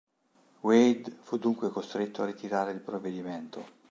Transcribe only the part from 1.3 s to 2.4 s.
dunque costretto a